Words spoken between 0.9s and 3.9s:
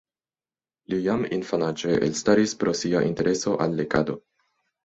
Li jam infanaĝe elstaris pro sia intereso al